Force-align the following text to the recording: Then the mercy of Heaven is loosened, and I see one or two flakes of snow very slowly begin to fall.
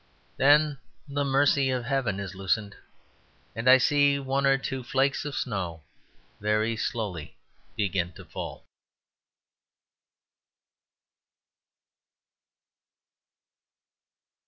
Then 0.37 0.79
the 1.07 1.23
mercy 1.23 1.69
of 1.69 1.85
Heaven 1.85 2.19
is 2.19 2.33
loosened, 2.33 2.75
and 3.55 3.69
I 3.69 3.77
see 3.77 4.17
one 4.17 4.47
or 4.47 4.57
two 4.57 4.83
flakes 4.83 5.25
of 5.25 5.35
snow 5.35 5.83
very 6.39 6.75
slowly 6.75 7.37
begin 7.77 8.11
to 8.13 8.25
fall. 8.25 8.65